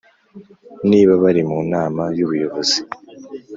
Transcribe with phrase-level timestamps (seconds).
[0.89, 2.79] Niba bari mu nama y’ubuyobozi